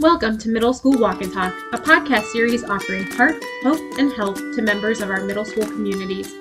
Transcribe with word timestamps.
Welcome 0.00 0.38
to 0.38 0.48
Middle 0.48 0.74
School 0.74 0.98
Walk 0.98 1.22
and 1.22 1.32
Talk, 1.32 1.54
a 1.72 1.78
podcast 1.78 2.24
series 2.32 2.64
offering 2.64 3.04
heart, 3.12 3.36
hope, 3.62 3.78
and 3.96 4.12
help 4.12 4.34
to 4.34 4.60
members 4.60 5.00
of 5.00 5.08
our 5.08 5.22
middle 5.22 5.44
school 5.44 5.64
communities. 5.66 6.34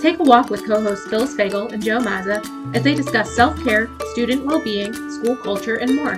Take 0.00 0.20
a 0.20 0.22
walk 0.22 0.50
with 0.50 0.64
co 0.64 0.80
hosts 0.80 1.08
Phyllis 1.08 1.34
Fagell 1.34 1.72
and 1.72 1.82
Joe 1.82 1.98
Mazza 1.98 2.40
as 2.76 2.84
they 2.84 2.94
discuss 2.94 3.34
self 3.34 3.60
care, 3.64 3.90
student 4.12 4.46
well 4.46 4.62
being, 4.62 4.92
school 5.10 5.36
culture, 5.36 5.76
and 5.78 5.96
more. 5.96 6.16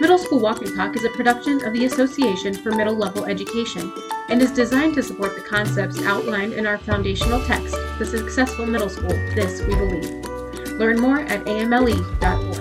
Middle 0.00 0.16
School 0.16 0.40
Walk 0.40 0.62
and 0.62 0.74
Talk 0.74 0.96
is 0.96 1.04
a 1.04 1.10
production 1.10 1.62
of 1.62 1.74
the 1.74 1.84
Association 1.84 2.54
for 2.54 2.72
Middle 2.72 2.96
Level 2.96 3.26
Education 3.26 3.92
and 4.30 4.40
is 4.40 4.50
designed 4.50 4.94
to 4.94 5.02
support 5.02 5.34
the 5.34 5.42
concepts 5.42 6.00
outlined 6.04 6.54
in 6.54 6.66
our 6.66 6.78
foundational 6.78 7.44
text, 7.44 7.76
The 7.98 8.06
Successful 8.06 8.64
Middle 8.64 8.88
School 8.88 9.10
This 9.10 9.60
We 9.60 9.74
Believe. 9.74 10.24
Learn 10.78 10.98
more 10.98 11.20
at 11.20 11.44
amle.org. 11.44 12.53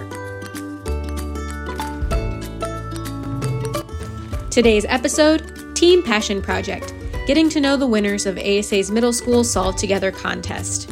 Today's 4.54 4.85
episode 4.88 5.75
Team 5.75 6.03
Passion 6.03 6.39
Project 6.39 6.93
Getting 7.25 7.49
to 7.49 7.59
know 7.59 7.75
the 7.75 7.88
winners 7.88 8.27
of 8.27 8.38
ASA's 8.38 8.91
Middle 8.91 9.12
School 9.12 9.43
Solve 9.43 9.77
Together 9.77 10.12
contest. 10.12 10.91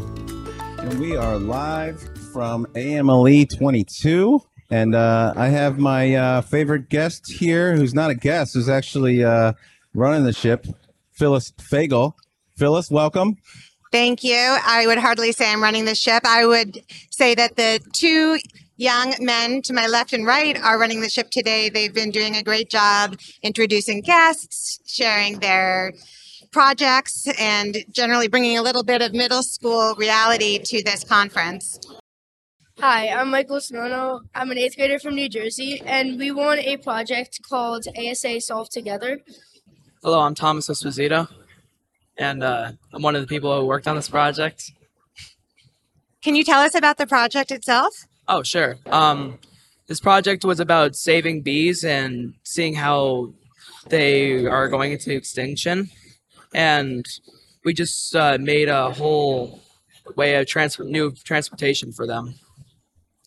And 0.79 0.99
we 0.99 1.15
are 1.15 1.37
live 1.37 2.01
from 2.33 2.65
AMLE 2.73 3.45
22. 3.45 4.41
And 4.71 4.95
uh, 4.95 5.33
I 5.35 5.49
have 5.49 5.77
my 5.77 6.15
uh, 6.15 6.41
favorite 6.41 6.89
guest 6.89 7.31
here, 7.31 7.75
who's 7.75 7.93
not 7.93 8.09
a 8.09 8.15
guest, 8.15 8.55
who's 8.55 8.67
actually 8.67 9.23
uh, 9.23 9.53
running 9.93 10.23
the 10.23 10.33
ship, 10.33 10.65
Phyllis 11.11 11.51
Fagell. 11.51 12.13
Phyllis, 12.55 12.89
welcome. 12.89 13.37
Thank 13.91 14.23
you. 14.23 14.57
I 14.65 14.87
would 14.87 14.97
hardly 14.97 15.33
say 15.33 15.51
I'm 15.51 15.61
running 15.61 15.85
the 15.85 15.93
ship. 15.93 16.23
I 16.25 16.47
would 16.47 16.81
say 17.11 17.35
that 17.35 17.57
the 17.57 17.79
two 17.93 18.39
young 18.81 19.13
men 19.19 19.61
to 19.61 19.73
my 19.73 19.85
left 19.85 20.11
and 20.11 20.25
right 20.25 20.59
are 20.59 20.79
running 20.79 21.01
the 21.01 21.09
ship 21.09 21.29
today. 21.29 21.69
They've 21.69 21.93
been 21.93 22.09
doing 22.09 22.35
a 22.35 22.41
great 22.41 22.67
job 22.69 23.19
introducing 23.43 24.01
guests, 24.01 24.79
sharing 24.87 25.39
their 25.39 25.93
projects, 26.51 27.27
and 27.39 27.77
generally 27.91 28.27
bringing 28.27 28.57
a 28.57 28.63
little 28.63 28.83
bit 28.83 29.03
of 29.03 29.13
middle 29.13 29.43
school 29.43 29.93
reality 29.97 30.57
to 30.57 30.83
this 30.83 31.03
conference. 31.03 31.79
Hi, 32.79 33.09
I'm 33.09 33.29
Michael 33.29 33.57
Snono. 33.57 34.21
I'm 34.33 34.49
an 34.49 34.57
eighth 34.57 34.75
grader 34.75 34.97
from 34.97 35.13
New 35.13 35.29
Jersey, 35.29 35.79
and 35.85 36.17
we 36.17 36.31
won 36.31 36.57
a 36.57 36.77
project 36.77 37.39
called 37.47 37.85
ASA 37.95 38.41
Solve 38.41 38.69
Together. 38.69 39.19
Hello, 40.01 40.19
I'm 40.21 40.33
Thomas 40.33 40.67
Esposito, 40.67 41.27
and 42.17 42.43
uh, 42.43 42.71
I'm 42.91 43.03
one 43.03 43.15
of 43.15 43.21
the 43.21 43.27
people 43.27 43.55
who 43.59 43.67
worked 43.67 43.87
on 43.87 43.95
this 43.95 44.09
project. 44.09 44.71
Can 46.23 46.35
you 46.35 46.43
tell 46.43 46.61
us 46.61 46.73
about 46.73 46.97
the 46.97 47.05
project 47.05 47.51
itself? 47.51 47.93
Oh, 48.27 48.43
sure. 48.43 48.77
Um, 48.85 49.39
this 49.87 49.99
project 49.99 50.45
was 50.45 50.59
about 50.59 50.95
saving 50.95 51.41
bees 51.41 51.83
and 51.83 52.33
seeing 52.43 52.75
how 52.75 53.33
they 53.89 54.45
are 54.45 54.67
going 54.69 54.91
into 54.91 55.13
extinction, 55.13 55.89
and 56.53 57.05
we 57.65 57.73
just 57.73 58.15
uh, 58.15 58.37
made 58.39 58.69
a 58.69 58.91
whole 58.91 59.59
way 60.15 60.35
of 60.35 60.47
new 60.79 61.11
transportation 61.23 61.91
for 61.91 62.07
them. 62.07 62.35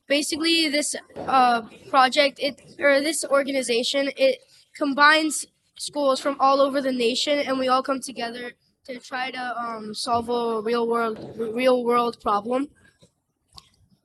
Basically, 0.06 0.68
this 0.68 0.94
uh, 1.16 1.62
project 1.90 2.38
it 2.40 2.60
or 2.78 3.00
this 3.00 3.24
organization 3.24 4.10
it 4.16 4.38
combines 4.76 5.46
schools 5.76 6.20
from 6.20 6.36
all 6.40 6.60
over 6.60 6.80
the 6.80 6.92
nation, 6.92 7.38
and 7.38 7.58
we 7.58 7.68
all 7.68 7.82
come 7.82 8.00
together 8.00 8.52
to 8.86 8.98
try 8.98 9.30
to 9.30 9.60
um, 9.60 9.94
solve 9.94 10.28
a 10.28 10.60
real 10.60 10.86
world 10.86 11.18
real 11.36 11.84
world 11.84 12.20
problem. 12.20 12.68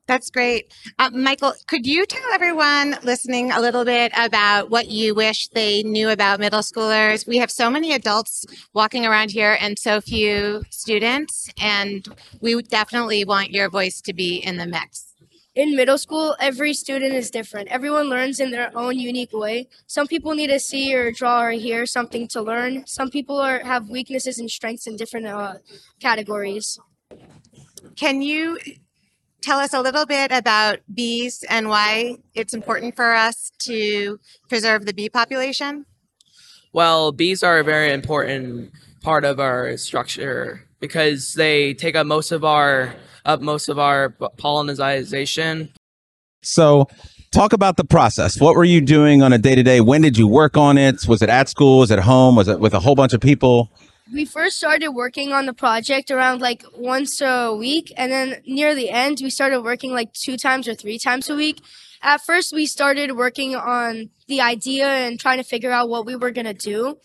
That's 0.10 0.32
great. 0.32 0.74
Uh, 0.98 1.12
Michael, 1.14 1.54
could 1.68 1.86
you 1.86 2.04
tell 2.04 2.34
everyone 2.34 2.98
listening 3.04 3.52
a 3.52 3.62
little 3.62 3.86
bit 3.86 4.12
about 4.18 4.72
what 4.72 4.88
you 4.88 5.14
wish 5.14 5.50
they 5.50 5.84
knew 5.84 6.10
about 6.10 6.40
middle 6.40 6.62
schoolers? 6.62 7.28
We 7.28 7.38
have 7.38 7.52
so 7.52 7.70
many 7.70 7.94
adults 7.94 8.44
walking 8.74 9.06
around 9.06 9.30
here 9.30 9.56
and 9.62 9.78
so 9.78 10.02
few 10.02 10.64
students, 10.72 11.52
and 11.62 12.08
we 12.42 12.60
definitely 12.64 13.24
want 13.24 13.52
your 13.52 13.70
voice 13.70 14.02
to 14.02 14.12
be 14.12 14.38
in 14.38 14.58
the 14.58 14.66
mix. 14.66 15.14
In 15.54 15.76
middle 15.76 16.00
school, 16.00 16.36
every 16.40 16.74
student 16.74 17.14
is 17.14 17.30
different. 17.30 17.68
Everyone 17.68 18.10
learns 18.10 18.40
in 18.40 18.50
their 18.50 18.76
own 18.76 18.98
unique 18.98 19.32
way. 19.32 19.68
Some 19.86 20.08
people 20.08 20.34
need 20.34 20.48
to 20.48 20.60
see 20.60 20.96
or 20.96 21.12
draw 21.12 21.44
or 21.44 21.52
hear 21.52 21.86
something 21.86 22.28
to 22.30 22.42
learn. 22.42 22.84
Some 22.88 23.12
people 23.12 23.38
are, 23.38 23.60
have 23.60 23.92
weaknesses 23.92 24.40
and 24.40 24.50
strengths 24.50 24.88
in 24.88 24.96
different 24.96 25.28
uh, 25.28 25.58
categories. 26.00 26.80
Can 27.96 28.24
you 28.24 28.58
tell 29.42 29.60
us 29.60 29.74
a 29.74 29.82
little 29.82 30.06
bit 30.06 30.32
about 30.32 30.80
bees 30.94 31.44
and 31.50 31.70
why 31.70 32.18
it's 32.34 32.54
important 32.54 32.96
for 32.96 33.14
us 33.14 33.52
to 33.60 34.20
preserve 34.48 34.86
the 34.86 34.94
bee 34.94 35.10
population? 35.10 35.86
Well, 36.74 37.12
bees 37.12 37.44
are 37.44 37.60
a 37.60 37.64
very 37.64 37.92
important 37.92 38.72
part 39.02 39.26
of 39.26 39.40
our 39.40 39.76
structure 39.78 40.68
because 40.80 41.34
they 41.34 41.74
take 41.74 41.96
up 41.96 42.06
most 42.06 42.32
of 42.32 42.44
our 42.44 42.94
up 43.26 43.42
most 43.42 43.70
of 43.70 43.78
our 43.78 44.10
pollinization. 44.10 45.70
So, 46.42 46.88
talk 47.32 47.54
about 47.54 47.78
the 47.78 47.84
process. 47.84 48.40
What 48.40 48.56
were 48.56 48.64
you 48.64 48.82
doing 48.82 49.22
on 49.22 49.34
a 49.34 49.38
day 49.38 49.56
to 49.56 49.64
day? 49.64 49.82
When 49.82 50.02
did 50.02 50.18
you 50.18 50.28
work 50.28 50.56
on 50.58 50.78
it? 50.78 51.08
Was 51.08 51.22
it 51.22 51.30
at 51.30 51.50
school? 51.50 51.80
Was 51.80 51.92
it 51.92 52.00
at 52.00 52.06
home? 52.06 52.36
Was 52.36 52.48
it 52.48 52.60
with 52.60 52.74
a 52.74 52.80
whole 52.80 52.96
bunch 52.96 53.14
of 53.14 53.20
people? 53.20 53.72
We 54.12 54.26
first 54.26 54.58
started 54.58 54.90
working 54.90 55.34
on 55.34 55.46
the 55.46 55.54
project 55.54 56.10
around 56.10 56.42
like 56.42 56.64
once 56.74 57.22
a 57.22 57.54
week, 57.54 57.94
and 57.96 58.12
then 58.12 58.42
near 58.48 58.74
the 58.74 58.90
end, 58.90 59.20
we 59.22 59.30
started 59.30 59.62
working 59.62 59.94
like 59.94 60.14
two 60.14 60.36
times 60.36 60.68
or 60.68 60.74
three 60.74 60.98
times 60.98 61.30
a 61.30 61.36
week. 61.36 61.62
At 62.02 62.22
first, 62.22 62.52
we 62.52 62.66
started 62.66 63.16
working 63.16 63.56
on 63.56 64.10
the 64.28 64.42
idea 64.42 64.88
and 64.88 65.20
trying 65.20 65.38
to 65.38 65.44
figure 65.44 65.72
out 65.72 65.90
what 65.90 66.08
we 66.08 66.16
were 66.16 66.32
going 66.32 66.48
to 66.48 66.54
do. 66.54 66.98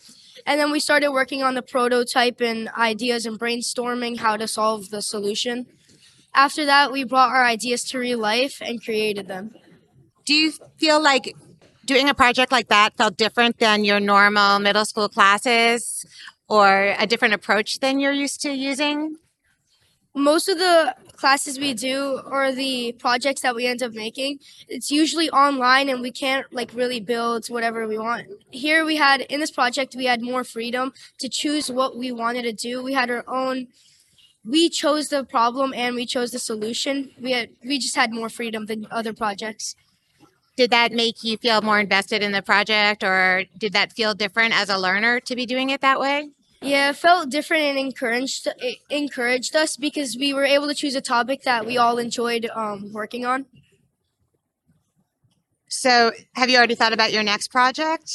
And 0.47 0.59
then 0.59 0.71
we 0.71 0.79
started 0.79 1.11
working 1.11 1.43
on 1.43 1.53
the 1.53 1.61
prototype 1.61 2.41
and 2.41 2.69
ideas 2.69 3.25
and 3.25 3.39
brainstorming 3.39 4.17
how 4.17 4.37
to 4.37 4.47
solve 4.47 4.89
the 4.89 5.01
solution. 5.01 5.67
After 6.33 6.65
that, 6.65 6.91
we 6.91 7.03
brought 7.03 7.29
our 7.29 7.45
ideas 7.45 7.83
to 7.85 7.99
real 7.99 8.19
life 8.19 8.61
and 8.61 8.83
created 8.83 9.27
them. 9.27 9.53
Do 10.25 10.33
you 10.33 10.53
feel 10.79 11.01
like 11.01 11.35
doing 11.85 12.09
a 12.09 12.15
project 12.15 12.51
like 12.51 12.69
that 12.69 12.97
felt 12.97 13.15
different 13.15 13.59
than 13.59 13.85
your 13.85 13.99
normal 13.99 14.57
middle 14.59 14.85
school 14.85 15.07
classes 15.07 16.03
or 16.47 16.95
a 16.97 17.07
different 17.07 17.33
approach 17.33 17.79
than 17.79 17.99
you're 17.99 18.11
used 18.11 18.41
to 18.41 18.51
using? 18.51 19.17
Most 20.13 20.47
of 20.47 20.57
the 20.57 20.95
classes 21.15 21.59
we 21.59 21.73
do 21.73 22.21
or 22.25 22.53
the 22.53 22.93
projects 22.93 23.41
that 23.41 23.55
we 23.55 23.65
end 23.65 23.83
up 23.83 23.93
making, 23.93 24.39
it's 24.67 24.89
usually 24.89 25.29
online 25.29 25.89
and 25.89 26.01
we 26.01 26.11
can't 26.11 26.45
like 26.53 26.71
really 26.73 26.99
build 26.99 27.47
whatever 27.47 27.87
we 27.87 27.97
want. 27.97 28.27
Here 28.51 28.85
we 28.85 28.95
had 28.95 29.21
in 29.21 29.39
this 29.41 29.51
project 29.51 29.95
we 29.95 30.05
had 30.05 30.21
more 30.21 30.43
freedom 30.43 30.93
to 31.19 31.27
choose 31.27 31.69
what 31.69 31.97
we 31.97 32.11
wanted 32.11 32.43
to 32.43 32.53
do. 32.53 32.81
We 32.81 32.93
had 32.93 33.09
our 33.09 33.25
own 33.27 33.67
we 34.45 34.69
chose 34.69 35.09
the 35.09 35.23
problem 35.23 35.73
and 35.73 35.95
we 35.95 36.05
chose 36.05 36.31
the 36.31 36.39
solution. 36.39 37.11
We 37.19 37.31
had 37.31 37.49
we 37.65 37.79
just 37.79 37.95
had 37.95 38.13
more 38.13 38.29
freedom 38.29 38.67
than 38.67 38.87
other 38.91 39.13
projects. 39.13 39.75
Did 40.55 40.69
that 40.71 40.93
make 40.93 41.23
you 41.23 41.35
feel 41.37 41.61
more 41.61 41.79
invested 41.79 42.23
in 42.23 42.31
the 42.31 42.41
project 42.41 43.03
or 43.03 43.43
did 43.57 43.73
that 43.73 43.91
feel 43.91 44.13
different 44.13 44.53
as 44.53 44.69
a 44.69 44.77
learner 44.77 45.19
to 45.21 45.35
be 45.35 45.45
doing 45.45 45.69
it 45.71 45.81
that 45.81 45.99
way? 45.99 46.29
Yeah, 46.65 46.89
it 46.89 46.95
felt 46.95 47.29
different 47.29 47.63
and 47.63 47.77
encouraged 47.77 48.47
it 48.57 48.79
encouraged 48.89 49.55
us 49.55 49.77
because 49.77 50.17
we 50.17 50.33
were 50.33 50.43
able 50.43 50.67
to 50.67 50.73
choose 50.73 50.95
a 50.95 51.01
topic 51.01 51.43
that 51.43 51.65
we 51.65 51.77
all 51.77 51.97
enjoyed 51.99 52.49
um, 52.55 52.91
working 52.91 53.25
on. 53.25 53.45
So, 55.69 56.11
have 56.33 56.49
you 56.49 56.57
already 56.57 56.75
thought 56.75 56.93
about 56.93 57.13
your 57.13 57.23
next 57.23 57.49
project? 57.49 58.11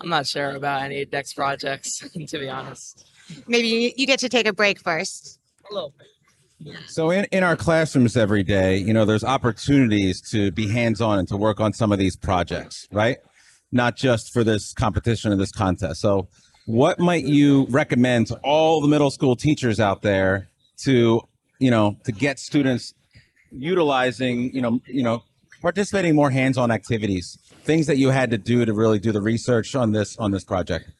I'm 0.00 0.08
not 0.08 0.26
sure 0.26 0.50
about 0.56 0.82
any 0.82 1.06
next 1.10 1.34
projects, 1.34 1.98
to 2.28 2.38
be 2.38 2.48
honest. 2.48 3.06
Maybe 3.46 3.68
you, 3.68 3.92
you 3.96 4.06
get 4.06 4.18
to 4.20 4.28
take 4.28 4.46
a 4.46 4.52
break 4.52 4.80
first. 4.80 5.38
Hello. 5.64 5.92
So 6.86 7.10
in, 7.10 7.26
in 7.26 7.42
our 7.42 7.56
classrooms 7.56 8.16
every 8.16 8.42
day, 8.42 8.78
you 8.78 8.92
know, 8.92 9.04
there's 9.04 9.24
opportunities 9.24 10.20
to 10.30 10.50
be 10.50 10.68
hands-on 10.68 11.18
and 11.18 11.28
to 11.28 11.36
work 11.36 11.60
on 11.60 11.72
some 11.72 11.92
of 11.92 11.98
these 11.98 12.16
projects, 12.16 12.88
right? 12.90 13.18
Not 13.70 13.96
just 13.96 14.32
for 14.32 14.44
this 14.44 14.72
competition 14.72 15.32
or 15.32 15.36
this 15.36 15.52
contest. 15.52 16.00
So 16.00 16.28
what 16.66 16.98
might 16.98 17.24
you 17.24 17.66
recommend 17.68 18.28
to 18.28 18.36
all 18.42 18.80
the 18.80 18.88
middle 18.88 19.10
school 19.10 19.36
teachers 19.36 19.80
out 19.80 20.02
there 20.02 20.48
to, 20.78 21.20
you 21.58 21.70
know, 21.70 21.96
to 22.04 22.12
get 22.12 22.38
students 22.38 22.94
utilizing, 23.50 24.54
you 24.54 24.62
know, 24.62 24.80
you 24.86 25.02
know, 25.02 25.22
participating 25.60 26.14
more 26.14 26.30
hands-on 26.30 26.70
activities, 26.70 27.38
things 27.64 27.86
that 27.86 27.96
you 27.96 28.10
had 28.10 28.30
to 28.30 28.38
do 28.38 28.64
to 28.64 28.72
really 28.72 28.98
do 28.98 29.12
the 29.12 29.20
research 29.22 29.74
on 29.74 29.92
this 29.92 30.16
on 30.18 30.30
this 30.30 30.44
project? 30.44 30.90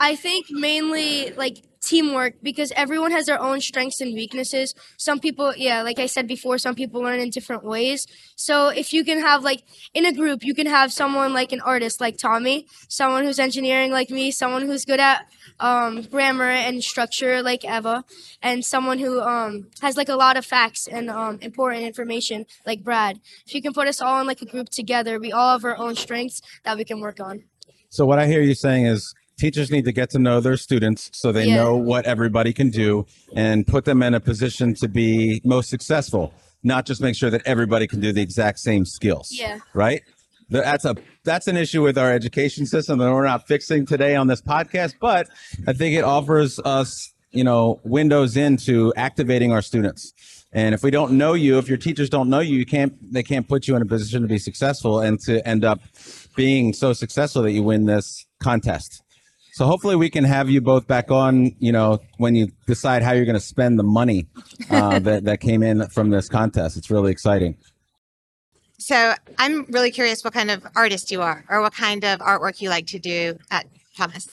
I 0.00 0.16
think 0.16 0.46
mainly 0.50 1.30
like 1.32 1.62
teamwork 1.82 2.34
because 2.42 2.72
everyone 2.76 3.10
has 3.10 3.26
their 3.26 3.40
own 3.40 3.60
strengths 3.60 4.00
and 4.00 4.14
weaknesses. 4.14 4.74
Some 4.96 5.18
people, 5.18 5.54
yeah, 5.56 5.82
like 5.82 5.98
I 5.98 6.06
said 6.06 6.26
before, 6.26 6.58
some 6.58 6.74
people 6.74 7.02
learn 7.02 7.20
in 7.20 7.30
different 7.30 7.64
ways. 7.64 8.06
So 8.36 8.68
if 8.68 8.92
you 8.92 9.04
can 9.04 9.20
have 9.20 9.42
like 9.42 9.62
in 9.94 10.06
a 10.06 10.12
group, 10.12 10.42
you 10.42 10.54
can 10.54 10.66
have 10.66 10.92
someone 10.92 11.32
like 11.32 11.52
an 11.52 11.60
artist 11.60 12.00
like 12.00 12.16
Tommy, 12.16 12.66
someone 12.88 13.24
who's 13.24 13.38
engineering 13.38 13.92
like 13.92 14.10
me, 14.10 14.30
someone 14.30 14.62
who's 14.62 14.84
good 14.84 15.00
at 15.00 15.26
um, 15.58 16.02
grammar 16.02 16.50
and 16.50 16.82
structure 16.82 17.42
like 17.42 17.64
Eva, 17.64 18.04
and 18.42 18.64
someone 18.64 18.98
who 18.98 19.20
um, 19.20 19.68
has 19.82 19.96
like 19.96 20.08
a 20.08 20.16
lot 20.16 20.36
of 20.36 20.46
facts 20.46 20.86
and 20.86 21.10
um, 21.10 21.38
important 21.40 21.84
information 21.84 22.46
like 22.66 22.82
Brad. 22.82 23.20
If 23.46 23.54
you 23.54 23.60
can 23.60 23.72
put 23.72 23.86
us 23.86 24.00
all 24.00 24.20
in 24.20 24.26
like 24.26 24.40
a 24.40 24.46
group 24.46 24.70
together, 24.70 25.18
we 25.18 25.32
all 25.32 25.52
have 25.52 25.64
our 25.64 25.76
own 25.76 25.94
strengths 25.94 26.40
that 26.64 26.76
we 26.76 26.84
can 26.84 27.00
work 27.00 27.20
on. 27.20 27.44
So 27.88 28.06
what 28.06 28.20
I 28.20 28.26
hear 28.26 28.40
you 28.40 28.54
saying 28.54 28.86
is 28.86 29.14
teachers 29.40 29.70
need 29.70 29.84
to 29.86 29.92
get 29.92 30.10
to 30.10 30.18
know 30.18 30.40
their 30.40 30.56
students 30.56 31.10
so 31.12 31.32
they 31.32 31.46
Yeah. 31.46 31.56
know 31.56 31.76
what 31.76 32.04
everybody 32.06 32.52
can 32.52 32.70
do 32.70 33.06
and 33.34 33.66
put 33.66 33.84
them 33.86 34.02
in 34.02 34.12
a 34.14 34.20
position 34.20 34.74
to 34.74 34.86
be 34.88 35.40
most 35.44 35.68
successful, 35.70 36.32
not 36.62 36.86
just 36.86 37.00
make 37.00 37.16
sure 37.16 37.30
that 37.30 37.42
everybody 37.46 37.86
can 37.86 38.00
do 38.00 38.12
the 38.12 38.20
exact 38.20 38.58
same 38.60 38.84
skills. 38.84 39.28
Yeah. 39.32 39.58
Right? 39.74 40.02
That's 40.50 40.84
a 40.84 40.96
that's 41.24 41.46
an 41.48 41.56
issue 41.56 41.82
with 41.82 41.96
our 41.96 42.12
education 42.12 42.66
system 42.66 42.98
that 42.98 43.10
we're 43.12 43.24
not 43.24 43.46
fixing 43.46 43.86
today 43.86 44.16
on 44.16 44.26
this 44.26 44.42
podcast, 44.42 44.94
but 45.00 45.28
I 45.66 45.72
think 45.72 45.96
it 45.96 46.02
offers 46.02 46.58
us, 46.64 47.12
you 47.30 47.44
know, 47.44 47.80
windows 47.84 48.36
into 48.36 48.92
activating 48.96 49.52
our 49.52 49.62
students. 49.62 50.12
And 50.52 50.74
if 50.74 50.82
we 50.82 50.90
don't 50.90 51.12
know 51.12 51.34
you, 51.34 51.58
if 51.58 51.68
your 51.68 51.78
teachers 51.78 52.10
don't 52.10 52.28
know 52.28 52.40
you, 52.40 52.56
you 52.58 52.66
can't 52.66 52.92
they 53.12 53.22
can't 53.22 53.46
put 53.48 53.68
you 53.68 53.76
in 53.76 53.82
a 53.82 53.86
position 53.86 54.22
to 54.22 54.28
be 54.28 54.38
successful 54.38 54.98
and 55.00 55.20
to 55.20 55.46
end 55.46 55.64
up 55.64 55.78
being 56.34 56.72
so 56.72 56.92
successful 56.92 57.42
that 57.42 57.52
you 57.52 57.62
win 57.62 57.86
this 57.86 58.26
contest. 58.40 59.02
So 59.52 59.66
hopefully 59.66 59.96
we 59.96 60.10
can 60.10 60.24
have 60.24 60.48
you 60.48 60.60
both 60.60 60.86
back 60.86 61.10
on, 61.10 61.54
you 61.58 61.72
know, 61.72 62.00
when 62.18 62.34
you 62.34 62.52
decide 62.66 63.02
how 63.02 63.12
you're 63.12 63.24
going 63.24 63.34
to 63.34 63.40
spend 63.40 63.78
the 63.78 63.84
money 63.84 64.26
uh, 64.70 64.98
that, 65.00 65.24
that 65.24 65.40
came 65.40 65.62
in 65.62 65.88
from 65.88 66.10
this 66.10 66.28
contest. 66.28 66.76
It's 66.76 66.90
really 66.90 67.10
exciting. 67.10 67.56
So 68.78 69.14
I'm 69.38 69.64
really 69.66 69.90
curious 69.90 70.24
what 70.24 70.32
kind 70.32 70.50
of 70.50 70.66
artist 70.74 71.10
you 71.10 71.20
are 71.20 71.44
or 71.50 71.60
what 71.60 71.74
kind 71.74 72.04
of 72.04 72.20
artwork 72.20 72.60
you 72.62 72.70
like 72.70 72.86
to 72.88 72.98
do 72.98 73.38
at 73.50 73.66
Thomas. 73.96 74.28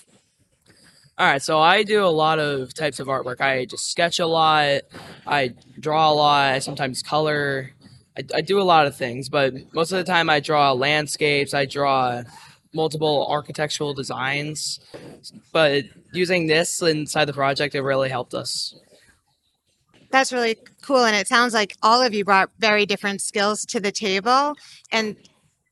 All 1.17 1.25
right, 1.25 1.41
so 1.41 1.59
I 1.59 1.81
do 1.81 2.05
a 2.05 2.07
lot 2.07 2.37
of 2.37 2.73
types 2.75 2.99
of 2.99 3.07
artwork. 3.07 3.41
I 3.41 3.65
just 3.65 3.89
sketch 3.89 4.19
a 4.19 4.27
lot. 4.27 4.81
I 5.25 5.55
draw 5.79 6.11
a 6.11 6.13
lot. 6.13 6.53
I 6.53 6.59
sometimes 6.59 7.01
color. 7.01 7.71
I, 8.15 8.21
I 8.35 8.41
do 8.41 8.61
a 8.61 8.63
lot 8.63 8.85
of 8.85 8.95
things, 8.95 9.27
but 9.27 9.53
most 9.73 9.91
of 9.91 9.97
the 9.97 10.03
time 10.03 10.29
I 10.29 10.39
draw 10.39 10.73
landscapes. 10.73 11.55
I 11.55 11.65
draw 11.65 12.21
multiple 12.73 13.27
architectural 13.29 13.93
designs. 13.93 14.79
But 15.51 15.85
using 16.13 16.47
this 16.47 16.81
inside 16.81 17.25
the 17.25 17.33
project, 17.33 17.75
it 17.75 17.81
really 17.81 18.09
helped 18.09 18.33
us. 18.33 18.75
That's 20.09 20.31
really 20.31 20.55
cool. 20.81 21.03
And 21.03 21.15
it 21.15 21.27
sounds 21.27 21.53
like 21.53 21.75
all 21.83 22.01
of 22.01 22.13
you 22.13 22.23
brought 22.23 22.49
very 22.59 22.85
different 22.85 23.21
skills 23.21 23.65
to 23.65 23.79
the 23.79 23.91
table. 23.91 24.55
And 24.91 25.17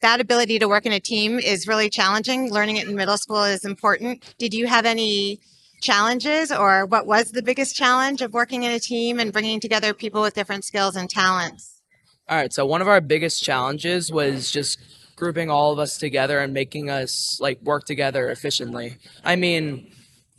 that 0.02 0.20
ability 0.20 0.60
to 0.60 0.68
work 0.68 0.86
in 0.86 0.92
a 0.92 1.00
team 1.00 1.40
is 1.40 1.68
really 1.68 1.90
challenging. 1.90 2.52
Learning 2.52 2.78
it 2.78 2.88
in 2.88 2.96
middle 2.96 3.18
school 3.18 3.44
is 3.44 3.66
important. 3.66 4.24
Did 4.38 4.54
you 4.54 4.68
have 4.68 4.86
any 4.86 5.40
challenges 5.82 6.52
or 6.52 6.86
what 6.86 7.06
was 7.06 7.32
the 7.32 7.42
biggest 7.42 7.76
challenge 7.76 8.22
of 8.22 8.34
working 8.34 8.64
in 8.64 8.72
a 8.72 8.80
team 8.80 9.20
and 9.20 9.32
bringing 9.32 9.60
together 9.60 9.94
people 9.94 10.22
with 10.22 10.34
different 10.34 10.66
skills 10.66 10.96
and 10.96 11.10
talents? 11.10 11.82
All 12.28 12.38
right, 12.38 12.52
so 12.52 12.66
one 12.66 12.82
of 12.82 12.88
our 12.88 13.02
biggest 13.02 13.44
challenges 13.44 14.12
was 14.12 14.50
just 14.50 14.80
grouping 15.16 15.50
all 15.50 15.72
of 15.72 15.80
us 15.80 15.98
together 15.98 16.40
and 16.40 16.54
making 16.54 16.90
us 16.90 17.40
like 17.40 17.62
work 17.62 17.86
together 17.86 18.30
efficiently. 18.30 18.98
I 19.24 19.36
mean, 19.36 19.92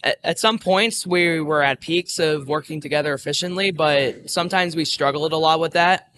at, 0.05 0.19
at 0.23 0.39
some 0.39 0.59
points 0.59 1.07
we 1.07 1.41
were 1.41 1.63
at 1.63 1.81
peaks 1.81 2.19
of 2.19 2.49
working 2.49 2.81
together 2.81 3.15
efficiently, 3.15 3.71
but 3.71 4.31
sometimes 4.31 4.77
we 4.77 4.85
struggled 4.85 5.33
a 5.33 5.37
lot 5.37 5.61
with 5.61 5.73
that. 5.73 6.13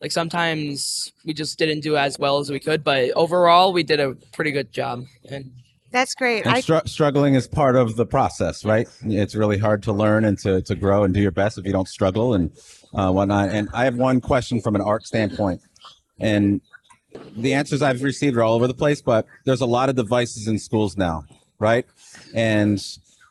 Like 0.00 0.12
sometimes 0.12 1.12
we 1.24 1.34
just 1.34 1.58
didn't 1.58 1.80
do 1.80 1.96
as 1.96 2.18
well 2.18 2.38
as 2.38 2.50
we 2.50 2.60
could, 2.60 2.84
but 2.84 3.10
overall 3.12 3.72
we 3.72 3.82
did 3.82 4.00
a 4.00 4.14
pretty 4.32 4.52
good 4.52 4.72
job. 4.72 5.04
And 5.28 5.50
That's 5.90 6.14
great. 6.14 6.46
And 6.46 6.62
str- 6.62 6.86
struggling 6.86 7.34
is 7.34 7.48
part 7.48 7.74
of 7.74 7.96
the 7.96 8.06
process, 8.06 8.64
right? 8.64 8.88
It's 9.02 9.34
really 9.34 9.58
hard 9.58 9.82
to 9.84 9.92
learn 9.92 10.24
and 10.24 10.38
to, 10.38 10.62
to 10.62 10.74
grow 10.76 11.02
and 11.02 11.12
do 11.12 11.20
your 11.20 11.32
best 11.32 11.58
if 11.58 11.66
you 11.66 11.72
don't 11.72 11.88
struggle 11.88 12.34
and 12.34 12.52
uh, 12.94 13.10
whatnot. 13.10 13.48
And 13.50 13.68
I 13.74 13.84
have 13.84 13.96
one 13.96 14.20
question 14.20 14.60
from 14.60 14.76
an 14.76 14.82
art 14.82 15.04
standpoint. 15.04 15.62
And 16.20 16.60
the 17.36 17.54
answers 17.54 17.82
I've 17.82 18.02
received 18.02 18.36
are 18.36 18.42
all 18.42 18.54
over 18.54 18.66
the 18.66 18.74
place, 18.74 19.00
but 19.00 19.26
there's 19.44 19.60
a 19.60 19.66
lot 19.66 19.88
of 19.88 19.96
devices 19.96 20.48
in 20.48 20.58
schools 20.58 20.96
now, 20.96 21.24
right? 21.58 21.86
And 22.34 22.80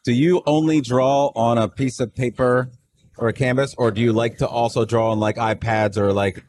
do 0.04 0.14
you 0.14 0.42
only 0.46 0.82
draw 0.82 1.32
on 1.36 1.58
a 1.58 1.68
piece 1.68 2.00
of 2.00 2.14
paper 2.16 2.70
or 3.18 3.28
a 3.28 3.34
canvas, 3.34 3.76
or 3.78 3.92
do 3.92 4.02
you 4.02 4.14
like 4.14 4.38
to 4.38 4.48
also 4.48 4.86
draw 4.86 5.12
on 5.12 5.20
like 5.20 5.38
iPads 5.38 5.98
or 5.98 6.14
like 6.14 6.44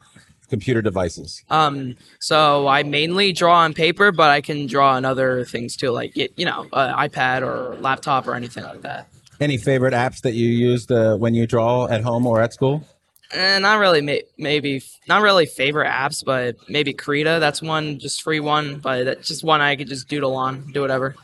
computer 0.49 0.81
devices? 0.81 1.43
um, 1.49 1.95
so 2.19 2.67
I 2.67 2.83
mainly 2.83 3.33
draw 3.33 3.59
on 3.59 3.73
paper, 3.73 4.11
but 4.11 4.29
I 4.29 4.41
can 4.41 4.67
draw 4.67 4.93
on 4.93 5.05
other 5.05 5.45
things 5.45 5.75
too, 5.75 5.91
like 5.91 6.15
you 6.15 6.45
know, 6.45 6.67
uh, 6.73 6.95
iPad 6.95 7.41
or 7.41 7.75
laptop 7.81 8.27
or 8.27 8.35
anything 8.35 8.63
like 8.63 8.81
that. 8.81 9.07
Any 9.39 9.57
favorite 9.57 9.93
apps 9.93 10.21
that 10.21 10.33
you 10.33 10.47
use 10.47 10.89
uh, 10.91 11.15
when 11.17 11.33
you 11.33 11.47
draw 11.47 11.87
at 11.87 12.01
home 12.01 12.27
or 12.27 12.41
at 12.41 12.53
school? 12.53 12.85
Eh, 13.31 13.59
not 13.59 13.77
really, 13.79 14.01
may- 14.01 14.23
maybe 14.37 14.81
not 15.07 15.21
really 15.21 15.45
favorite 15.45 15.87
apps, 15.89 16.23
but 16.25 16.55
maybe 16.67 16.93
Krita. 16.93 17.37
That's 17.39 17.61
one 17.61 17.99
just 17.99 18.23
free 18.23 18.39
one, 18.39 18.79
but 18.79 19.03
that's 19.05 19.27
just 19.27 19.43
one 19.43 19.61
I 19.61 19.75
could 19.75 19.87
just 19.87 20.07
doodle 20.07 20.35
on, 20.35 20.71
do 20.71 20.81
whatever. 20.81 21.15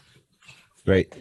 Great. 0.85 1.11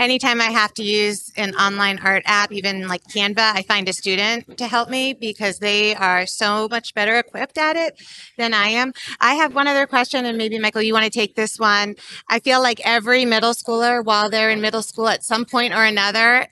anytime 0.00 0.40
I 0.40 0.50
have 0.50 0.74
to 0.74 0.82
use 0.82 1.32
an 1.36 1.54
online 1.54 1.98
art 2.00 2.24
app, 2.26 2.52
even 2.52 2.88
like 2.88 3.02
Canva, 3.04 3.38
I 3.54 3.62
find 3.62 3.88
a 3.88 3.92
student 3.92 4.58
to 4.58 4.66
help 4.66 4.90
me 4.90 5.14
because 5.14 5.60
they 5.60 5.94
are 5.94 6.26
so 6.26 6.68
much 6.68 6.92
better 6.94 7.16
equipped 7.18 7.56
at 7.56 7.76
it 7.76 8.02
than 8.36 8.52
I 8.52 8.68
am. 8.68 8.92
I 9.20 9.34
have 9.36 9.54
one 9.54 9.68
other 9.68 9.86
question, 9.86 10.26
and 10.26 10.36
maybe 10.36 10.58
Michael, 10.58 10.82
you 10.82 10.92
want 10.92 11.04
to 11.04 11.10
take 11.10 11.36
this 11.36 11.58
one. 11.58 11.94
I 12.28 12.40
feel 12.40 12.60
like 12.60 12.80
every 12.84 13.24
middle 13.24 13.52
schooler, 13.54 14.04
while 14.04 14.28
they're 14.28 14.50
in 14.50 14.60
middle 14.60 14.82
school 14.82 15.08
at 15.08 15.24
some 15.24 15.44
point 15.46 15.72
or 15.72 15.84
another, 15.84 16.48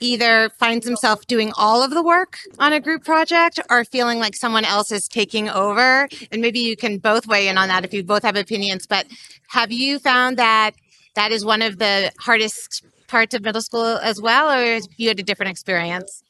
either 0.00 0.50
finds 0.58 0.86
himself 0.86 1.26
doing 1.26 1.52
all 1.56 1.82
of 1.82 1.90
the 1.90 2.02
work 2.02 2.38
on 2.58 2.72
a 2.72 2.80
group 2.80 3.04
project 3.04 3.60
or 3.70 3.84
feeling 3.84 4.18
like 4.18 4.34
someone 4.34 4.64
else 4.64 4.90
is 4.90 5.06
taking 5.08 5.48
over. 5.48 6.08
And 6.32 6.42
maybe 6.42 6.60
you 6.60 6.76
can 6.76 6.98
both 6.98 7.26
weigh 7.26 7.48
in 7.48 7.58
on 7.58 7.68
that 7.68 7.84
if 7.84 7.94
you 7.94 8.02
both 8.02 8.22
have 8.22 8.36
opinions. 8.36 8.86
But 8.86 9.06
have 9.48 9.70
you 9.70 9.98
found 9.98 10.36
that 10.38 10.72
that 11.14 11.30
is 11.30 11.44
one 11.44 11.62
of 11.62 11.78
the 11.78 12.10
hardest 12.18 12.84
parts 13.06 13.34
of 13.34 13.42
middle 13.42 13.62
school 13.62 13.98
as 14.02 14.20
well, 14.20 14.50
or 14.50 14.80
you 14.96 15.08
had 15.08 15.20
a 15.20 15.22
different 15.22 15.50
experience? 15.50 16.23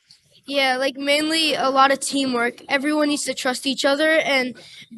Yeah, 0.46 0.76
like 0.76 0.96
mainly 0.96 1.55
a 1.55 1.70
lot 1.70 1.91
of 1.91 2.00
teamwork. 2.00 2.61
Everyone 2.69 3.08
needs 3.08 3.25
to 3.25 3.32
trust 3.32 3.67
each 3.67 3.82
other, 3.82 4.11
and 4.11 4.55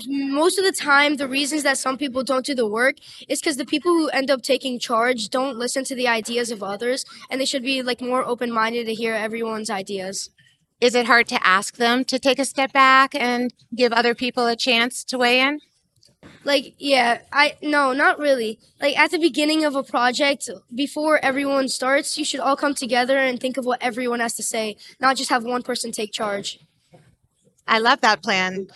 most 0.08 0.58
of 0.58 0.64
the 0.64 0.72
time, 0.72 1.16
the 1.16 1.28
reasons 1.28 1.62
that 1.62 1.78
some 1.78 1.96
people 1.96 2.25
don't 2.25 2.44
do 2.44 2.52
the 2.54 2.66
work 2.69 2.96
is 3.28 3.40
because 3.40 3.56
the 3.56 3.64
people 3.64 3.93
who 3.93 4.08
end 4.08 4.28
up 4.28 4.43
taking 4.43 4.81
charge 4.81 5.28
don't 5.28 5.56
listen 5.56 5.84
to 5.84 5.94
the 5.94 6.08
ideas 6.08 6.50
of 6.50 6.64
others, 6.64 7.04
and 7.31 7.40
they 7.40 7.44
should 7.44 7.62
be 7.62 7.81
like 7.81 8.00
more 8.00 8.25
open 8.25 8.50
minded 8.50 8.87
to 8.87 8.94
hear 8.94 9.14
everyone's 9.14 9.70
ideas. 9.70 10.31
Is 10.81 10.96
it 10.96 11.06
hard 11.06 11.28
to 11.28 11.46
ask 11.46 11.76
them 11.76 12.04
to 12.06 12.19
take 12.19 12.40
a 12.40 12.44
step 12.44 12.72
back 12.72 13.14
and 13.14 13.54
give 13.75 13.93
other 13.93 14.14
people 14.16 14.46
a 14.46 14.56
chance 14.56 15.04
to 15.04 15.16
weigh 15.16 15.40
in? 15.40 15.60
Like, 16.46 16.76
yeah, 16.78 17.22
I 17.32 17.56
no, 17.60 17.93
not 17.93 18.20
really. 18.20 18.60
Like 18.81 18.96
at 18.96 19.10
the 19.10 19.19
beginning 19.19 19.64
of 19.64 19.75
a 19.75 19.82
project, 19.82 20.48
before 20.72 21.19
everyone 21.20 21.69
starts, 21.69 22.17
you 22.17 22.24
should 22.24 22.38
all 22.38 22.55
come 22.55 22.72
together 22.72 23.19
and 23.19 23.41
think 23.41 23.56
of 23.56 23.67
what 23.67 23.82
everyone 23.82 24.20
has 24.20 24.36
to 24.36 24.44
say, 24.44 24.76
not 25.00 25.17
just 25.17 25.29
have 25.29 25.43
one 25.43 25.65
person 25.65 25.91
take 25.91 26.12
charge. 26.12 26.60
I 27.67 27.81
love 27.81 28.00
that 28.03 28.22
plan. 28.22 28.69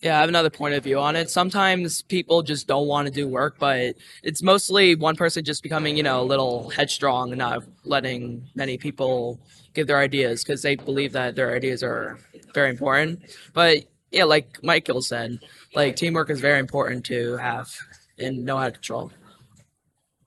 Yeah, 0.00 0.16
I 0.16 0.20
have 0.20 0.28
another 0.28 0.50
point 0.50 0.74
of 0.74 0.82
view 0.82 0.98
on 0.98 1.14
it. 1.14 1.30
Sometimes 1.30 2.02
people 2.02 2.42
just 2.42 2.66
don't 2.66 2.88
want 2.88 3.06
to 3.06 3.14
do 3.14 3.28
work, 3.28 3.54
but 3.60 3.94
it's 4.24 4.42
mostly 4.42 4.96
one 4.96 5.14
person 5.14 5.44
just 5.44 5.62
becoming, 5.62 5.96
you 5.96 6.02
know, 6.02 6.20
a 6.20 6.24
little 6.24 6.68
headstrong 6.70 7.30
and 7.30 7.38
not 7.38 7.62
letting 7.84 8.48
many 8.56 8.76
people 8.76 9.38
give 9.72 9.86
their 9.86 9.98
ideas 9.98 10.42
because 10.42 10.62
they 10.62 10.74
believe 10.74 11.12
that 11.12 11.36
their 11.36 11.54
ideas 11.54 11.84
are 11.84 12.18
very 12.52 12.70
important. 12.70 13.20
But 13.52 13.84
yeah, 14.12 14.24
like 14.24 14.62
Michael 14.62 15.00
said, 15.00 15.38
like 15.74 15.96
teamwork 15.96 16.30
is 16.30 16.40
very 16.40 16.60
important 16.60 17.04
to 17.06 17.36
have 17.38 17.74
and 18.18 18.44
know 18.44 18.58
how 18.58 18.66
to 18.66 18.72
control. 18.72 19.10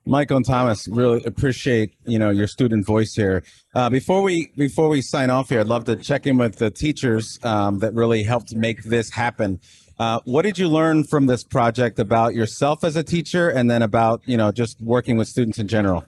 Michael 0.07 0.37
and 0.37 0.45
Thomas, 0.45 0.87
really 0.87 1.23
appreciate 1.23 1.95
you 2.05 2.19
know 2.19 2.29
your 2.29 2.47
student 2.47 2.85
voice 2.85 3.13
here. 3.15 3.43
Uh, 3.73 3.89
before 3.89 4.21
we 4.21 4.51
before 4.55 4.89
we 4.89 5.01
sign 5.01 5.29
off 5.29 5.49
here, 5.49 5.59
I'd 5.59 5.67
love 5.67 5.85
to 5.85 5.95
check 5.95 6.27
in 6.27 6.37
with 6.37 6.57
the 6.57 6.69
teachers 6.69 7.39
um, 7.43 7.79
that 7.79 7.93
really 7.93 8.23
helped 8.23 8.55
make 8.55 8.83
this 8.83 9.09
happen. 9.11 9.59
Uh, 9.97 10.19
what 10.25 10.41
did 10.41 10.59
you 10.59 10.67
learn 10.67 11.05
from 11.05 11.25
this 11.25 11.43
project 11.43 11.97
about 11.99 12.35
yourself 12.35 12.83
as 12.83 12.95
a 12.95 13.03
teacher, 13.03 13.49
and 13.49 13.69
then 13.69 13.81
about 13.81 14.21
you 14.25 14.37
know 14.37 14.51
just 14.51 14.79
working 14.81 15.17
with 15.17 15.27
students 15.27 15.57
in 15.57 15.67
general? 15.67 16.05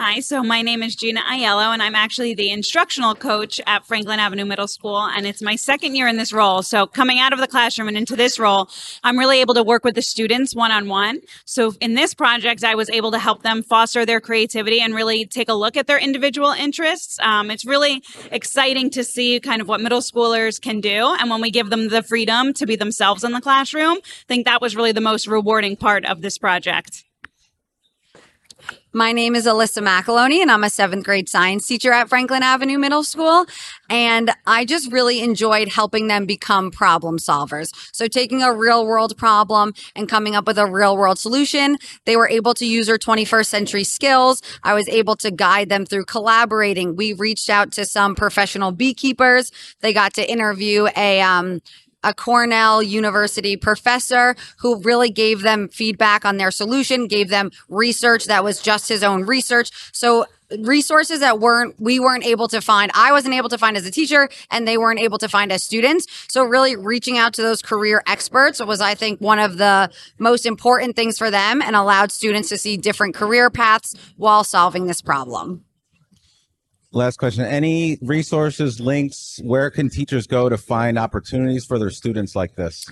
Hi, 0.00 0.20
so 0.20 0.44
my 0.44 0.62
name 0.62 0.84
is 0.84 0.94
Gina 0.94 1.22
Aiello, 1.22 1.72
and 1.72 1.82
I'm 1.82 1.96
actually 1.96 2.32
the 2.32 2.52
instructional 2.52 3.16
coach 3.16 3.60
at 3.66 3.84
Franklin 3.84 4.20
Avenue 4.20 4.44
Middle 4.44 4.68
School, 4.68 5.00
and 5.00 5.26
it's 5.26 5.42
my 5.42 5.56
second 5.56 5.96
year 5.96 6.06
in 6.06 6.16
this 6.16 6.32
role. 6.32 6.62
So, 6.62 6.86
coming 6.86 7.18
out 7.18 7.32
of 7.32 7.40
the 7.40 7.48
classroom 7.48 7.88
and 7.88 7.96
into 7.96 8.14
this 8.14 8.38
role, 8.38 8.68
I'm 9.02 9.18
really 9.18 9.40
able 9.40 9.54
to 9.54 9.64
work 9.64 9.82
with 9.82 9.96
the 9.96 10.02
students 10.02 10.54
one 10.54 10.70
on 10.70 10.86
one. 10.86 11.18
So, 11.46 11.74
in 11.80 11.94
this 11.94 12.14
project, 12.14 12.62
I 12.62 12.76
was 12.76 12.88
able 12.90 13.10
to 13.10 13.18
help 13.18 13.42
them 13.42 13.60
foster 13.60 14.06
their 14.06 14.20
creativity 14.20 14.80
and 14.80 14.94
really 14.94 15.26
take 15.26 15.48
a 15.48 15.54
look 15.54 15.76
at 15.76 15.88
their 15.88 15.98
individual 15.98 16.52
interests. 16.52 17.18
Um, 17.18 17.50
it's 17.50 17.66
really 17.66 18.00
exciting 18.30 18.90
to 18.90 19.02
see 19.02 19.40
kind 19.40 19.60
of 19.60 19.66
what 19.66 19.80
middle 19.80 20.00
schoolers 20.00 20.60
can 20.60 20.80
do, 20.80 21.12
and 21.18 21.28
when 21.28 21.40
we 21.40 21.50
give 21.50 21.70
them 21.70 21.88
the 21.88 22.04
freedom 22.04 22.52
to 22.52 22.66
be 22.66 22.76
themselves 22.76 23.24
in 23.24 23.32
the 23.32 23.40
classroom, 23.40 23.96
I 23.96 24.24
think 24.28 24.44
that 24.44 24.62
was 24.62 24.76
really 24.76 24.92
the 24.92 25.00
most 25.00 25.26
rewarding 25.26 25.74
part 25.74 26.04
of 26.04 26.22
this 26.22 26.38
project. 26.38 27.02
My 28.94 29.12
name 29.12 29.34
is 29.34 29.44
Alyssa 29.44 29.82
McAloney, 29.82 30.40
and 30.40 30.50
I'm 30.50 30.64
a 30.64 30.70
seventh 30.70 31.04
grade 31.04 31.28
science 31.28 31.66
teacher 31.66 31.92
at 31.92 32.08
Franklin 32.08 32.42
Avenue 32.42 32.78
Middle 32.78 33.02
School. 33.02 33.44
And 33.90 34.30
I 34.46 34.64
just 34.64 34.90
really 34.90 35.20
enjoyed 35.20 35.68
helping 35.68 36.08
them 36.08 36.24
become 36.24 36.70
problem 36.70 37.18
solvers. 37.18 37.70
So, 37.92 38.08
taking 38.08 38.42
a 38.42 38.50
real 38.50 38.86
world 38.86 39.14
problem 39.18 39.74
and 39.94 40.08
coming 40.08 40.34
up 40.34 40.46
with 40.46 40.56
a 40.56 40.64
real 40.64 40.96
world 40.96 41.18
solution, 41.18 41.76
they 42.06 42.16
were 42.16 42.30
able 42.30 42.54
to 42.54 42.64
use 42.64 42.86
their 42.86 42.96
21st 42.96 43.46
century 43.46 43.84
skills. 43.84 44.40
I 44.62 44.72
was 44.72 44.88
able 44.88 45.16
to 45.16 45.30
guide 45.30 45.68
them 45.68 45.84
through 45.84 46.06
collaborating. 46.06 46.96
We 46.96 47.12
reached 47.12 47.50
out 47.50 47.72
to 47.72 47.84
some 47.84 48.14
professional 48.14 48.72
beekeepers. 48.72 49.52
They 49.80 49.92
got 49.92 50.14
to 50.14 50.30
interview 50.30 50.88
a, 50.96 51.20
um, 51.20 51.60
a 52.02 52.14
Cornell 52.14 52.82
University 52.82 53.56
professor 53.56 54.36
who 54.58 54.80
really 54.82 55.10
gave 55.10 55.42
them 55.42 55.68
feedback 55.68 56.24
on 56.24 56.36
their 56.36 56.50
solution, 56.50 57.06
gave 57.06 57.28
them 57.28 57.50
research 57.68 58.26
that 58.26 58.44
was 58.44 58.60
just 58.60 58.88
his 58.88 59.02
own 59.02 59.24
research. 59.24 59.70
So 59.92 60.26
resources 60.60 61.20
that 61.20 61.40
weren't 61.40 61.74
we 61.78 62.00
weren't 62.00 62.24
able 62.24 62.48
to 62.48 62.60
find 62.60 62.90
i 62.94 63.12
wasn't 63.12 63.34
able 63.34 63.50
to 63.50 63.58
find 63.58 63.76
as 63.76 63.84
a 63.84 63.90
teacher 63.90 64.30
and 64.50 64.66
they 64.66 64.78
weren't 64.78 64.98
able 64.98 65.18
to 65.18 65.28
find 65.28 65.52
as 65.52 65.62
students 65.62 66.06
so 66.28 66.42
really 66.42 66.74
reaching 66.74 67.18
out 67.18 67.34
to 67.34 67.42
those 67.42 67.60
career 67.60 68.02
experts 68.06 68.58
was 68.64 68.80
i 68.80 68.94
think 68.94 69.20
one 69.20 69.38
of 69.38 69.58
the 69.58 69.90
most 70.18 70.46
important 70.46 70.96
things 70.96 71.18
for 71.18 71.30
them 71.30 71.60
and 71.60 71.76
allowed 71.76 72.10
students 72.10 72.48
to 72.48 72.56
see 72.56 72.78
different 72.78 73.14
career 73.14 73.50
paths 73.50 73.94
while 74.16 74.42
solving 74.42 74.86
this 74.86 75.02
problem 75.02 75.64
Last 76.90 77.18
question. 77.18 77.44
Any 77.44 77.98
resources, 78.00 78.80
links, 78.80 79.40
where 79.44 79.70
can 79.70 79.90
teachers 79.90 80.26
go 80.26 80.48
to 80.48 80.56
find 80.56 80.98
opportunities 80.98 81.66
for 81.66 81.78
their 81.78 81.90
students 81.90 82.34
like 82.34 82.54
this? 82.54 82.86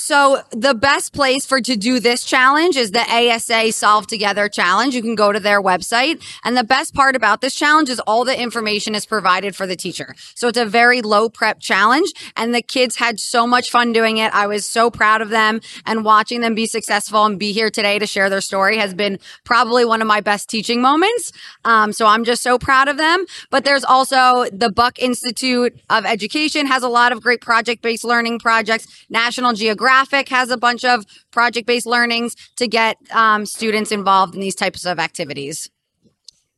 So 0.00 0.42
the 0.52 0.74
best 0.74 1.12
place 1.12 1.44
for 1.44 1.60
to 1.60 1.76
do 1.76 1.98
this 1.98 2.22
challenge 2.24 2.76
is 2.76 2.92
the 2.92 3.00
ASA 3.00 3.72
Solve 3.72 4.06
Together 4.06 4.48
challenge. 4.48 4.94
You 4.94 5.02
can 5.02 5.16
go 5.16 5.32
to 5.32 5.40
their 5.40 5.60
website. 5.60 6.24
And 6.44 6.56
the 6.56 6.64
best 6.64 6.94
part 6.94 7.16
about 7.16 7.40
this 7.40 7.54
challenge 7.54 7.90
is 7.90 7.98
all 8.00 8.24
the 8.24 8.40
information 8.40 8.94
is 8.94 9.04
provided 9.04 9.56
for 9.56 9.66
the 9.66 9.74
teacher. 9.74 10.14
So 10.36 10.48
it's 10.48 10.56
a 10.56 10.64
very 10.64 11.02
low 11.02 11.28
prep 11.28 11.58
challenge 11.58 12.10
and 12.36 12.54
the 12.54 12.62
kids 12.62 12.96
had 12.96 13.18
so 13.18 13.44
much 13.46 13.70
fun 13.70 13.92
doing 13.92 14.18
it. 14.18 14.32
I 14.32 14.46
was 14.46 14.64
so 14.64 14.88
proud 14.88 15.20
of 15.20 15.30
them 15.30 15.60
and 15.84 16.04
watching 16.04 16.40
them 16.40 16.54
be 16.54 16.66
successful 16.66 17.26
and 17.26 17.38
be 17.38 17.52
here 17.52 17.68
today 17.68 17.98
to 17.98 18.06
share 18.06 18.30
their 18.30 18.40
story 18.40 18.78
has 18.78 18.94
been 18.94 19.18
probably 19.44 19.84
one 19.84 20.00
of 20.00 20.06
my 20.06 20.20
best 20.20 20.48
teaching 20.48 20.80
moments. 20.80 21.32
Um, 21.64 21.92
so 21.92 22.06
I'm 22.06 22.24
just 22.24 22.42
so 22.42 22.56
proud 22.56 22.88
of 22.88 22.98
them. 22.98 23.26
But 23.50 23.64
there's 23.64 23.84
also 23.84 24.46
the 24.52 24.70
Buck 24.70 25.00
Institute 25.00 25.78
of 25.90 26.06
Education 26.06 26.66
has 26.66 26.84
a 26.84 26.88
lot 26.88 27.10
of 27.10 27.20
great 27.20 27.40
project 27.40 27.82
based 27.82 28.04
learning 28.04 28.38
projects. 28.38 28.86
National 29.10 29.52
Geographic 29.52 29.87
Graphic 29.88 30.28
has 30.28 30.50
a 30.50 30.58
bunch 30.58 30.84
of 30.84 31.06
project 31.30 31.66
based 31.66 31.86
learnings 31.86 32.36
to 32.56 32.68
get 32.68 32.98
um, 33.10 33.46
students 33.46 33.90
involved 33.90 34.34
in 34.34 34.40
these 34.42 34.54
types 34.54 34.84
of 34.84 34.98
activities. 34.98 35.70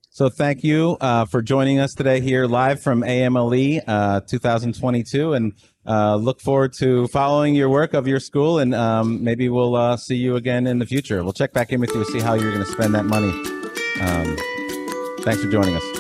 So 0.09 0.29
thank 0.29 0.65
you 0.65 0.97
uh, 1.01 1.27
for 1.27 1.41
joining 1.41 1.79
us 1.79 1.95
today 1.95 2.21
here 2.21 2.47
live 2.47 2.83
from 2.83 3.05
AMLE 3.05 3.83
uh, 3.87 4.23
2022, 4.23 5.35
and 5.35 5.53
uh, 5.87 6.17
look 6.17 6.41
forward 6.41 6.73
to 6.81 7.07
following 7.07 7.55
your 7.55 7.69
work 7.69 7.95
of 7.95 8.09
your 8.09 8.19
school, 8.19 8.59
and 8.59 8.75
um, 8.75 9.23
maybe 9.23 9.49
we'll 9.49 9.77
uh, 9.77 9.97
see 9.97 10.17
you 10.17 10.35
again 10.35 10.67
in 10.67 10.81
the 10.81 10.87
future. 10.87 11.23
We'll 11.23 11.33
check 11.33 11.53
back 11.53 11.71
in 11.71 11.79
with 11.79 11.95
you 11.95 12.05
to 12.05 12.11
see 12.11 12.19
how 12.19 12.35
you're 12.35 12.51
going 12.51 12.67
to 12.67 12.73
spend 12.73 12.97
that 12.97 13.05
money. 13.05 13.31
Um, 14.01 14.37
thanks 15.21 15.41
for 15.41 15.49
joining 15.49 15.77
us. 15.77 16.00